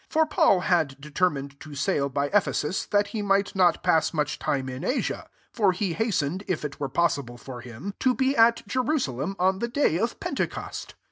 [0.05, 4.15] 16 For Paul had determined to sail by Ephe sus, that he might not pass
[4.15, 8.15] much time in Asia; for he has tened, if it were possible for him, to
[8.15, 10.95] be at Jerusalem on the day of Pentecost.